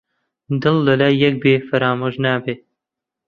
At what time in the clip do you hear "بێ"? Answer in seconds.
1.43-1.53